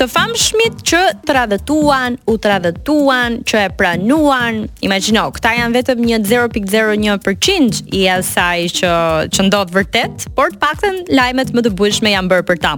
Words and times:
të 0.00 0.06
famshmit 0.08 0.78
që 0.88 1.00
të 1.28 1.42
u 2.32 2.38
të 2.44 2.60
që 3.50 3.58
e 3.64 3.66
pranuan. 3.76 4.62
Imagino, 4.86 5.26
këta 5.34 5.52
janë 5.58 5.76
vetëm 5.76 6.00
një 6.08 6.20
0.01% 6.24 7.82
i 8.00 8.06
asaj 8.14 8.66
që, 8.78 8.94
që 9.34 9.46
ndodhë 9.50 9.76
vërtet, 9.76 10.26
por 10.38 10.54
të 10.56 10.60
pakten 10.62 11.02
lajmet 11.16 11.52
më 11.56 11.66
të 11.66 11.74
bujshme 11.80 12.16
janë 12.16 12.32
bërë 12.32 12.48
për 12.52 12.62
ta 12.66 12.74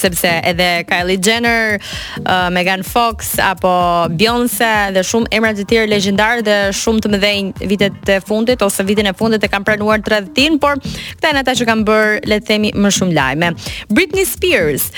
sepse 0.00 0.26
edhe 0.44 0.68
Kylie 0.88 1.18
Jenner, 1.24 1.78
uh, 2.24 2.48
Megan 2.52 2.82
Fox 2.92 3.32
apo 3.50 3.72
Beyoncé 4.16 4.72
dhe 4.96 5.04
shumë 5.04 5.28
emra 5.36 5.52
të 5.56 5.66
tjerë 5.70 5.90
legjendar 5.92 6.40
dhe 6.46 6.56
shumë 6.76 7.04
të 7.04 7.12
mëdhenj 7.14 7.62
vitet 7.70 8.12
e 8.16 8.20
fundit 8.24 8.64
ose 8.64 8.84
vitin 8.88 9.10
e 9.10 9.14
fundit 9.18 9.44
e 9.46 9.50
kanë 9.52 9.68
pranuar 9.68 10.00
tradhtin, 10.06 10.56
por 10.62 10.80
këta 10.82 11.32
janë 11.34 11.42
ata 11.44 11.54
që 11.60 11.68
kanë 11.68 11.86
bërë 11.90 12.20
le 12.32 12.40
të 12.40 12.48
themi 12.50 12.72
më 12.76 12.92
shumë 12.96 13.16
lajme. 13.18 13.52
Britney 13.94 14.26
Spears 14.28 14.88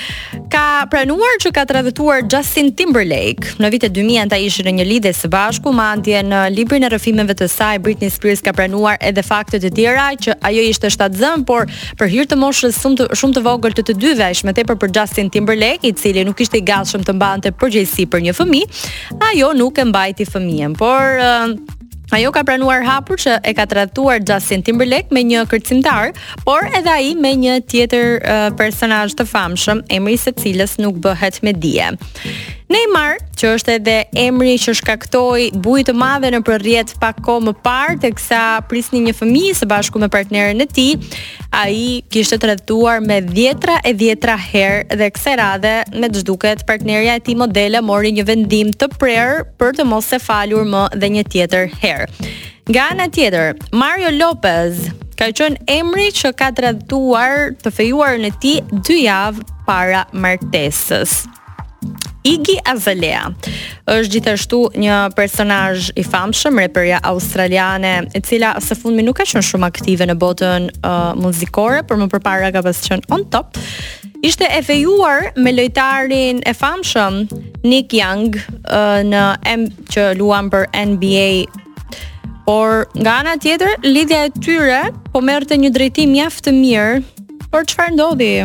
ka 0.52 0.64
pranuar 0.92 1.36
që 1.42 1.52
ka 1.56 1.66
tradhtuar 1.72 2.22
Justin 2.32 2.70
Timberlake. 2.78 3.56
Në 3.62 3.72
vitet 3.74 3.94
2000 3.96 4.22
ata 4.28 4.38
ishin 4.46 4.68
në 4.70 4.76
një 4.78 4.88
lidhje 4.90 5.12
së 5.22 5.30
bashku, 5.32 5.72
madje 5.74 6.22
në 6.28 6.42
librin 6.54 6.86
e 6.86 6.92
rrëfimeve 6.92 7.36
të 7.42 7.50
saj 7.52 7.82
Britney 7.84 8.12
Spears 8.12 8.44
ka 8.44 8.54
pranuar 8.54 9.00
edhe 9.02 9.24
fakte 9.26 9.58
të 9.62 9.72
tjera 9.76 10.10
që 10.22 10.38
ajo 10.48 10.66
ishte 10.70 10.92
shtatzën, 10.94 11.44
por 11.48 11.66
për 11.98 12.12
hir 12.14 12.28
të 12.30 12.38
moshës 12.38 12.78
shumë 12.82 13.00
të, 13.00 13.08
shumë 13.18 13.38
të 13.38 13.44
vogël 13.48 13.76
të 13.78 13.86
të 13.90 13.98
dyve, 14.02 14.30
ishte 14.34 14.46
më 14.48 14.56
tepër 14.60 14.78
për 14.82 14.91
Justin 14.92 15.28
Timberlake, 15.32 15.82
i 15.88 15.92
cili 15.96 16.22
nuk 16.24 16.38
ishte 16.44 16.60
i 16.60 16.64
gatshëm 16.64 17.02
të 17.08 17.16
mbante 17.16 17.52
përgjegjësi 17.58 18.06
për 18.12 18.24
një 18.28 18.34
fëmijë, 18.36 18.80
ajo 19.30 19.50
nuk 19.56 19.80
e 19.82 19.88
mbajti 19.90 20.28
fëmijën, 20.30 20.76
por 20.78 21.24
Ajo 22.12 22.28
ka 22.28 22.42
pranuar 22.44 22.82
hapur 22.84 23.16
që 23.16 23.38
e 23.48 23.54
ka 23.56 23.64
tradhtuar 23.64 24.18
Justin 24.28 24.60
Timberlake 24.66 25.08
me 25.16 25.22
një 25.24 25.46
kërcimtar, 25.48 26.12
por 26.44 26.66
edhe 26.76 26.92
ai 26.92 27.14
me 27.16 27.30
një 27.40 27.54
tjetër 27.64 28.10
uh, 28.20 28.48
personazh 28.58 29.16
të 29.16 29.24
famshëm, 29.30 29.80
emri 29.96 30.18
i 30.18 30.20
së 30.20 30.34
cilës 30.42 30.76
nuk 30.84 31.00
bëhet 31.08 31.40
me 31.40 31.56
dije. 31.56 31.88
Neymar 32.68 33.11
që 33.42 33.50
është 33.58 33.72
edhe 33.74 33.94
emri 34.22 34.52
që 34.62 34.72
shkaktoi 34.78 35.48
bujë 35.64 35.86
të 35.88 35.92
madhe 35.98 36.28
në 36.30 36.40
përrjet 36.46 36.92
pak 37.02 37.18
kohë 37.26 37.48
më 37.48 37.54
parë 37.66 37.96
teksa 38.04 38.38
prisni 38.70 39.00
një 39.08 39.14
fëmijë 39.18 39.56
së 39.60 39.66
bashku 39.72 39.98
me 40.02 40.06
partneren 40.12 40.62
e 40.62 40.66
tij. 40.70 40.92
Ai 41.50 42.02
kishte 42.14 42.38
tradhtuar 42.42 43.02
me 43.02 43.16
dhjetra 43.26 43.80
e 43.88 43.92
dhjetra 43.98 44.36
herë 44.38 44.98
dhe 45.02 45.10
kësaj 45.16 45.34
radhe 45.42 45.74
me 45.96 46.12
çduket 46.14 46.62
partnerja 46.70 47.18
e 47.18 47.24
tij 47.26 47.36
modele 47.42 47.82
mori 47.88 48.14
një 48.20 48.26
vendim 48.30 48.70
të 48.78 48.90
prerë 49.00 49.42
për 49.58 49.76
të 49.80 49.88
mos 49.90 50.12
e 50.16 50.22
falur 50.22 50.64
më 50.74 50.84
dhe 51.02 51.12
një 51.18 51.26
tjetër 51.34 51.68
herë. 51.82 52.06
Nga 52.70 52.84
ana 52.94 53.08
tjetër, 53.10 53.56
Mario 53.74 54.12
Lopez 54.22 54.86
ka 55.18 55.28
qenë 55.34 55.64
emri 55.80 56.12
që 56.14 56.30
ka 56.38 56.52
tradhtuar 56.56 57.56
të 57.62 57.74
fejuar 57.74 58.20
në 58.22 58.30
ti 58.42 58.54
dy 58.86 59.02
javë 59.08 59.42
para 59.66 60.06
martesës. 60.14 61.24
Iggy 62.22 62.54
Azalea. 62.62 63.24
Është 63.90 64.12
gjithashtu 64.14 64.58
një 64.78 64.98
personazh 65.16 65.88
i 65.98 66.04
famshëm, 66.06 66.60
reperja 66.62 67.00
australiane, 67.10 67.94
e 68.14 68.20
cila 68.22 68.54
së 68.62 68.76
fundmi 68.78 69.02
nuk 69.02 69.18
ka 69.18 69.26
qenë 69.28 69.42
shumë 69.48 69.66
aktive 69.66 70.06
në 70.06 70.16
botën 70.22 70.68
uh, 70.78 71.12
muzikore, 71.18 71.80
por 71.86 71.98
më 71.98 72.06
përpara 72.14 72.52
ka 72.54 72.62
pasur 72.66 72.92
qenë 72.94 73.10
on 73.16 73.26
top. 73.34 73.58
Ishte 74.22 74.46
e 74.54 74.60
fejuar 74.62 75.32
me 75.42 75.50
lojtarin 75.54 76.44
e 76.46 76.54
famshëm 76.54 77.24
Nick 77.66 77.96
Young 77.98 78.38
uh, 78.70 79.02
në 79.06 79.24
M 79.56 79.66
që 79.90 80.12
luan 80.20 80.50
për 80.52 80.70
NBA. 80.92 81.30
Por 82.46 82.86
nga 82.98 83.18
ana 83.24 83.36
tjetër, 83.38 83.80
lidhja 83.86 84.26
e 84.28 84.32
tyre 84.38 84.82
po 85.10 85.20
merrte 85.22 85.58
një 85.58 85.74
drejtim 85.74 86.14
mjaft 86.14 86.46
të 86.46 86.54
mirë. 86.54 87.02
Por 87.52 87.66
çfarë 87.68 87.94
ndodhi? 87.98 88.36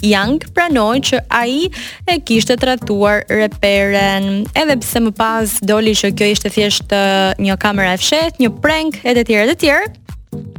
Yang 0.00 0.46
pranoi 0.56 1.02
që 1.04 1.20
ai 1.28 1.68
e 2.08 2.14
kishte 2.24 2.56
tradhtuar 2.56 3.26
reperen, 3.28 4.46
edhe 4.56 4.76
pse 4.80 5.02
më 5.04 5.12
pas 5.18 5.58
doli 5.68 5.92
që 5.96 6.12
kjo 6.16 6.28
ishte 6.34 6.52
thjesht 6.54 6.94
uh, 6.96 7.32
një 7.36 7.56
kamera 7.60 7.92
e 7.94 8.00
fshehtë, 8.00 8.40
një 8.40 8.50
prank 8.64 9.00
e 9.04 9.12
të 9.18 9.26
tjerë 9.28 9.48
të 9.54 9.58
tjerë. 9.64 9.90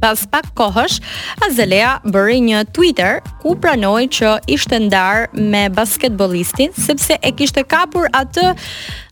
Pas 0.03 0.19
pak 0.28 0.50
kohësh, 0.57 1.00
Azalea 1.47 1.94
bëri 2.13 2.41
një 2.44 2.62
Twitter 2.75 3.22
ku 3.41 3.56
pranoi 3.57 4.06
që 4.12 4.35
ishte 4.51 4.78
ndarë 4.88 5.31
me 5.56 5.66
basketbolistin 5.74 6.75
sepse 6.75 7.16
e 7.18 7.31
kishte 7.34 7.63
kapur 7.63 8.12
atë 8.12 8.46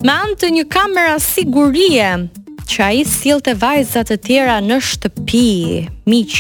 me 0.06 0.13
anë 0.13 0.38
të 0.41 0.51
një 0.59 0.68
kamera 0.69 1.16
sigurie 1.23 2.09
që 2.69 2.85
ai 2.91 3.01
sillte 3.07 3.56
vajzat 3.57 4.13
e 4.13 4.19
tjera 4.19 4.59
në 4.62 4.78
shtëpi. 4.78 5.47
Miq, 6.12 6.35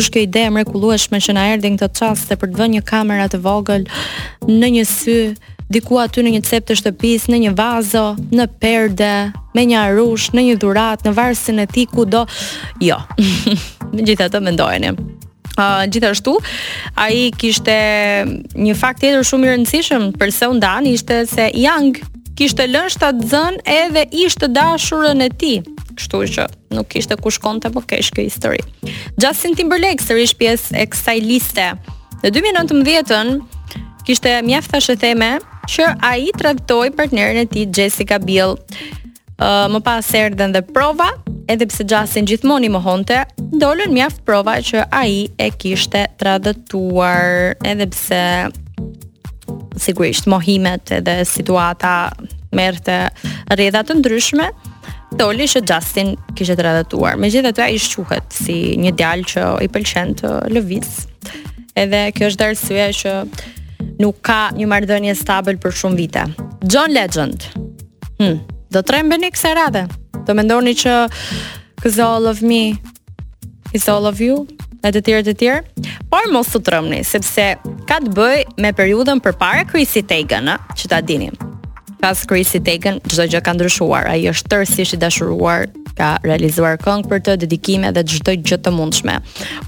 është 0.00 0.12
kjo 0.14 0.22
ide 0.26 0.42
e 0.48 0.52
mrekullueshme 0.52 1.20
që 1.22 1.34
na 1.36 1.46
erdi 1.54 1.70
në 1.74 1.80
këtë 1.82 1.98
çast 2.00 2.30
se 2.32 2.36
për 2.38 2.50
të 2.52 2.60
vënë 2.60 2.74
një 2.78 2.84
kamerë 2.88 3.26
të 3.34 3.40
vogël 3.44 3.84
në 4.48 4.70
një 4.78 4.84
sy 4.88 5.16
diku 5.74 5.96
aty 5.98 6.22
në 6.22 6.32
një 6.36 6.40
cep 6.46 6.66
të 6.68 6.76
shtëpisë, 6.78 7.30
në 7.32 7.38
një 7.46 7.52
vazo, 7.58 8.02
në 8.36 8.44
perde, 8.62 9.08
me 9.56 9.64
një 9.66 9.78
arush, 9.88 10.28
në 10.36 10.42
një 10.50 10.58
dhurat, 10.60 11.06
në 11.06 11.14
varsin 11.16 11.62
e 11.62 11.66
ti 11.70 11.86
do... 12.12 12.24
Jo. 12.84 12.98
Me 13.94 14.04
gjithë 14.04 14.28
ato 14.28 14.42
mendojeni. 14.44 14.92
Uh, 15.54 15.86
gjithashtu, 15.88 16.36
a 16.98 17.08
i 17.14 17.30
kishte 17.38 17.76
një 18.58 18.74
fakt 18.76 19.00
tjetër 19.04 19.24
shumë 19.24 19.46
i 19.46 19.52
rëndësishëm 19.54 20.04
për 20.18 20.30
se 20.34 20.48
undan, 20.50 20.86
ishte 20.90 21.24
se 21.30 21.48
Yang 21.62 22.00
kishte 22.36 22.66
lënë 22.66 22.90
shtatë 22.96 23.28
zën 23.30 23.60
edhe 23.70 24.02
ishte 24.26 24.50
dashurën 24.50 25.22
e 25.22 25.30
ti 25.30 25.54
kështu 25.98 26.20
që 26.36 26.46
nuk 26.74 26.88
kishte 26.92 27.16
ku 27.20 27.32
shkonte 27.32 27.70
më 27.70 27.76
po 27.76 27.82
kesh 27.90 28.10
kjo 28.14 28.26
histori. 28.26 28.60
Justin 29.22 29.54
Timberlake 29.58 30.02
sërish 30.02 30.34
pjesë 30.40 30.80
e 30.82 30.86
kësaj 30.90 31.16
liste. 31.24 31.68
Në 32.24 32.32
2019-ën 32.34 33.34
kishte 34.08 34.34
mjaft 34.46 34.74
tash 34.74 34.92
e 34.94 34.98
theme 35.00 35.32
që 35.70 35.88
ai 36.04 36.26
tradhtoi 36.36 36.92
partneren 36.96 37.42
e 37.44 37.48
tij 37.48 37.70
Jessica 37.76 38.18
Biel. 38.22 38.56
Ë 39.34 39.44
uh, 39.44 39.70
më 39.74 39.80
pas 39.82 40.08
erdhen 40.14 40.52
dhe 40.54 40.62
prova, 40.74 41.08
edhe 41.50 41.66
pse 41.66 41.86
Justin 41.90 42.28
gjithmonë 42.30 42.68
i 42.68 42.70
mohonte, 42.70 43.16
dolën 43.58 43.90
mjaft 43.96 44.22
prova 44.28 44.58
që 44.62 44.84
ai 44.94 45.24
e 45.42 45.48
kishte 45.58 46.04
tradhtuar, 46.20 47.56
edhe 47.66 47.88
pse 47.90 48.22
sigurisht 49.74 50.28
mohimet 50.30 50.92
edhe 51.00 51.24
situata 51.26 52.12
merrte 52.54 53.08
rrjedha 53.50 53.82
të 53.88 53.96
ndryshme 54.00 54.46
doli 55.18 55.46
që 55.48 55.60
Justin 55.68 56.14
kishte 56.36 56.56
tradhatuar. 56.58 57.16
Megjithatë 57.22 57.64
ai 57.66 57.78
shquhet 57.80 58.34
si 58.34 58.56
një 58.80 58.92
djalë 58.98 59.28
që 59.32 59.44
i 59.64 59.70
pëlqen 59.72 60.14
të 60.20 60.32
lëviz. 60.52 60.90
Edhe 61.78 62.04
kjo 62.16 62.28
është 62.30 62.46
arsyeja 62.48 62.88
që 63.00 63.14
nuk 64.02 64.20
ka 64.26 64.40
një 64.56 64.66
marrëdhënie 64.70 65.14
stabile 65.18 65.60
për 65.62 65.74
shumë 65.80 65.98
vite. 65.98 66.24
John 66.70 66.92
Legend. 66.94 67.46
Hm, 68.20 68.40
do 68.74 68.82
të 68.82 68.96
rembeni 68.98 69.30
kësaj 69.34 69.54
radhe. 69.60 69.86
Do 70.24 70.36
mendoni 70.38 70.74
që 70.84 70.94
cuz 71.82 71.98
all 72.00 72.28
of 72.30 72.42
me 72.42 72.78
is 73.74 73.88
all 73.90 74.06
of 74.10 74.22
you 74.24 74.44
e 74.84 74.90
të 74.92 75.00
tjerë 75.00 75.24
të 75.24 75.34
tjerë, 75.40 75.60
por 76.10 76.26
mos 76.32 76.50
të 76.52 76.60
tërëmni, 76.66 76.98
sepse 77.08 77.46
ka 77.88 78.02
të 78.04 78.12
bëj 78.18 78.42
me 78.60 78.74
periudën 78.76 79.22
për 79.24 79.38
para 79.40 79.64
Chrissy 79.70 80.04
Teigen, 80.10 80.50
që 80.76 80.92
ta 80.92 81.00
dinim 81.00 81.32
pas 82.04 82.20
Chrissy 82.26 82.58
Teigen, 82.60 82.98
çdo 83.08 83.24
gjë 83.32 83.40
ka 83.46 83.54
ndryshuar. 83.56 84.10
Ai 84.12 84.26
është 84.28 84.50
tërësisht 84.52 84.92
i 84.98 84.98
dashuruar, 85.00 85.70
ka 85.96 86.18
realizuar 86.20 86.76
këngë 86.82 87.08
për 87.08 87.22
të, 87.24 87.36
dedikime 87.46 87.88
dhe 87.96 88.02
çdo 88.12 88.34
gjë 88.44 88.58
të 88.66 88.72
mundshme. 88.76 89.14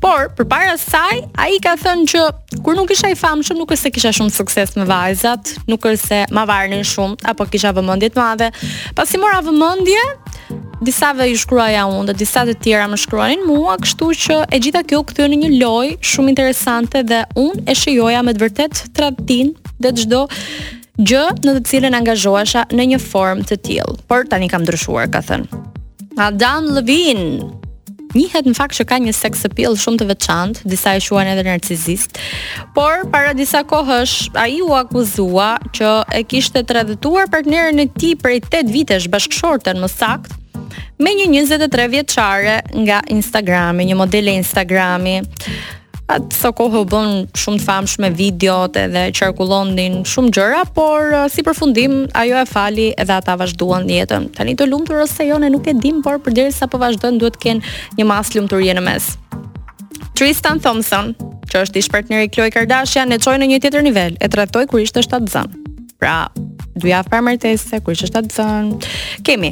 Por 0.02 0.26
përpara 0.36 0.74
saj, 0.76 1.22
ai 1.40 1.56
ka 1.64 1.72
thënë 1.80 2.04
që 2.12 2.24
kur 2.66 2.76
nuk 2.76 2.92
isha 2.92 3.08
i 3.14 3.16
famshëm, 3.16 3.56
nuk 3.56 3.72
është 3.72 3.86
se 3.86 3.94
kisha 3.96 4.12
shumë 4.20 4.36
sukses 4.36 4.76
me 4.76 4.84
vajzat, 4.90 5.54
nuk 5.72 5.88
është 5.88 6.10
se 6.10 6.20
ma 6.36 6.44
varnin 6.52 6.84
shumë 6.84 7.24
apo 7.32 7.48
kisha 7.54 7.72
vëmendje 7.80 8.12
të 8.12 8.20
madhe. 8.20 8.50
Pasi 8.98 9.16
mora 9.22 9.40
vëmendje, 9.48 10.04
disa 10.84 11.14
ve 11.16 11.30
i 11.32 11.40
shkruaja 11.40 11.86
unë, 11.88 12.10
Dhe 12.12 12.18
disa 12.20 12.44
të 12.50 12.58
tjera 12.66 12.84
më 12.92 13.00
shkruanin 13.00 13.48
mua, 13.48 13.78
kështu 13.80 14.12
që 14.26 14.42
e 14.52 14.60
gjitha 14.60 14.84
kjo 14.84 15.00
u 15.08 15.32
në 15.32 15.40
një 15.46 15.50
loj 15.64 15.94
shumë 16.04 16.34
interesante 16.36 17.00
dhe 17.02 17.24
unë 17.40 17.64
e 17.64 17.74
shijoja 17.74 18.20
me 18.28 18.36
vërtet 18.36 18.84
tradtin 18.96 19.56
dhe 19.80 19.90
çdo 19.96 20.26
gjë 20.98 21.24
në 21.44 21.52
të 21.58 21.62
cilën 21.68 21.94
angazhohesha 21.98 22.62
në 22.72 22.84
një 22.94 22.98
formë 23.04 23.44
të 23.50 23.58
tillë, 23.66 23.96
por 24.08 24.24
tani 24.32 24.48
kam 24.48 24.62
ndryshuar, 24.64 25.08
ka 25.12 25.20
thënë. 25.24 25.62
Adam 26.22 26.70
Levine, 26.76 27.52
Njihet 28.16 28.46
në 28.48 28.54
fakt 28.56 28.72
që 28.78 28.84
ka 28.88 28.96
një 29.02 29.12
sex 29.12 29.42
appeal 29.44 29.74
shumë 29.76 29.98
të 30.00 30.04
veçantë, 30.08 30.62
disa 30.70 30.94
e 30.96 31.00
quajnë 31.04 31.32
edhe 31.34 31.42
narcisist. 31.44 32.16
Por 32.72 33.02
para 33.12 33.34
disa 33.36 33.60
kohësh 33.68 34.30
ai 34.40 34.62
u 34.64 34.70
akuzua 34.72 35.50
që 35.76 35.90
e 36.16 36.22
kishte 36.24 36.62
tradhtuar 36.64 37.28
partnerën 37.28 37.82
e 37.84 37.88
tij 37.92 38.14
prej 38.22 38.40
8 38.46 38.72
vitesh 38.72 39.10
bashkëshorten 39.12 39.82
më 39.82 39.90
sakt 39.92 40.32
me 40.96 41.12
një 41.18 41.34
23 41.50 41.90
vjeçare 41.92 42.56
nga 42.86 43.02
Instagrami, 43.12 43.84
një 43.90 43.98
modele 44.00 44.32
Instagrami 44.40 45.20
atë 46.12 46.38
sa 46.38 46.50
kohë 46.54 46.82
bën 46.90 47.14
shumë 47.36 47.58
të 47.58 47.64
famshme 47.66 48.10
videot 48.14 48.76
edhe 48.78 49.04
qarkullon 49.18 49.72
din 49.76 49.98
shumë 50.06 50.30
gjëra, 50.36 50.60
por 50.76 51.10
uh, 51.12 51.26
si 51.32 51.42
përfundim 51.46 52.04
ajo 52.16 52.38
e 52.38 52.46
fali 52.46 52.88
edhe 52.94 53.16
ata 53.16 53.34
vazhduan 53.40 53.88
jetën. 53.90 54.28
Tani 54.36 54.54
të 54.58 54.68
lumtur 54.70 55.02
ose 55.02 55.26
jo 55.26 55.40
ne 55.42 55.50
nuk 55.52 55.66
e 55.70 55.74
dim, 55.82 56.00
por 56.06 56.20
përderisa 56.22 56.68
po 56.70 56.78
vazhdojnë 56.82 57.22
duhet 57.22 57.38
të 57.38 57.44
kenë 57.46 57.76
një 57.98 58.06
mas 58.08 58.30
lumturie 58.36 58.74
në 58.78 58.84
mes. 58.86 59.12
Tristan 60.16 60.60
Thompson, 60.64 61.12
që 61.50 61.64
është 61.66 61.82
ish 61.82 61.90
partneri 61.92 62.30
Khloe 62.32 62.52
Kardashian, 62.54 63.12
e 63.12 63.18
çoi 63.20 63.38
në 63.42 63.50
një 63.52 63.58
tjetër 63.66 63.84
nivel. 63.84 64.16
E 64.22 64.30
tradhtoi 64.32 64.66
kur 64.70 64.80
ishte 64.80 65.02
7 65.04 65.26
zan. 65.32 65.50
Pra, 66.00 66.28
dy 66.76 66.90
javë 66.92 67.10
para 67.12 67.22
martese, 67.24 67.80
kur 67.84 67.96
ishte 67.96 68.08
7 68.14 68.30
zan. 68.32 68.70
Kemi. 69.26 69.50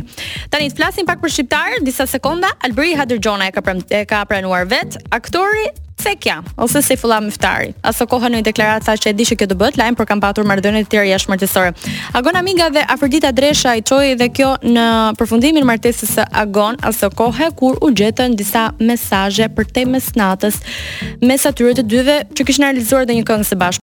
Tani 0.52 0.70
të 0.72 0.78
flasim 0.78 1.08
pak 1.08 1.20
për 1.20 1.34
shqiptar, 1.34 1.80
disa 1.84 2.06
sekonda, 2.08 2.52
Albri 2.64 2.94
Hadrjona 2.96 3.50
e 3.50 4.04
ka 4.08 4.24
pranuar 4.28 4.64
vet, 4.70 4.96
aktori 5.12 5.66
kja, 6.12 6.42
ose 6.60 6.82
se 6.84 6.96
fulla 7.00 7.20
mëftari. 7.24 7.72
Aso 7.86 8.04
koha 8.08 8.28
në 8.30 8.42
i 8.42 8.44
deklarata 8.46 8.96
që 9.00 9.08
e 9.08 9.14
di 9.16 9.24
që 9.30 9.36
kjo 9.40 9.48
të 9.48 9.56
bët, 9.62 9.78
lajmë 9.80 9.96
për 9.96 10.08
kam 10.10 10.20
patur 10.20 10.44
mardënë 10.48 10.82
të 10.84 10.92
tjerë 10.92 11.08
jashë 11.14 11.32
martesore. 11.32 11.72
Agon 12.20 12.36
Amiga 12.36 12.68
dhe 12.74 12.82
Afrodita 12.92 13.30
Dresha 13.32 13.72
i 13.78 13.84
qoj 13.88 14.10
dhe 14.20 14.28
kjo 14.36 14.50
në 14.66 14.84
përfundimin 15.18 15.64
martesis 15.68 16.12
së 16.18 16.26
Agon, 16.44 16.76
aso 16.84 17.08
kohë 17.16 17.48
kur 17.56 17.80
u 17.80 17.92
gjetën 17.96 18.36
disa 18.36 18.66
mesaje 18.80 19.48
për 19.56 19.70
te 19.72 19.86
mesnatës 19.88 20.60
mes 21.24 21.48
atyre 21.48 21.78
të 21.80 21.86
dyve 21.88 22.18
që 22.36 22.44
kishë 22.50 22.60
në 22.60 22.68
realizuar 22.74 23.08
dhe 23.08 23.16
një 23.20 23.26
këngë 23.30 23.48
së 23.48 23.54
bashkë. 23.64 23.70